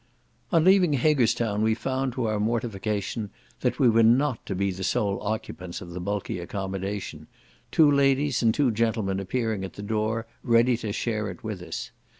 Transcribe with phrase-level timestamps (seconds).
[0.51, 4.83] On leaving Haggerstown we found, to our mortification, that we were not to be the
[4.83, 7.27] sole occupants of the bulky accommodation,
[7.71, 11.91] two ladies and two gentlemen appearing at the door ready to share it with us.